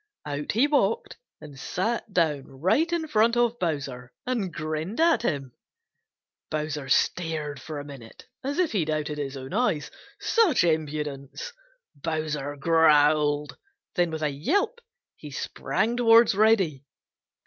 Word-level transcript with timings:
Out 0.25 0.53
he 0.53 0.65
walked 0.65 1.19
and 1.41 1.59
sat 1.59 2.11
down 2.11 2.47
right 2.47 2.91
in 2.91 3.07
front 3.07 3.37
of 3.37 3.59
Bowser 3.59 4.11
and 4.25 4.51
grinned 4.51 4.99
at 4.99 5.21
him. 5.21 5.53
Bowser 6.49 6.89
stared 6.89 7.61
for 7.61 7.79
a 7.79 7.85
minute 7.85 8.25
as 8.43 8.57
if 8.57 8.71
he 8.71 8.83
doubted 8.83 9.19
his 9.19 9.37
own 9.37 9.53
eyes. 9.53 9.91
Such 10.19 10.63
impudence! 10.63 11.53
Bowser 11.93 12.55
growled. 12.55 13.57
Then 13.93 14.09
with 14.09 14.23
a 14.23 14.29
yelp 14.31 14.79
he 15.17 15.29
sprang 15.29 15.97
towards 15.97 16.33
Reddy. 16.33 16.83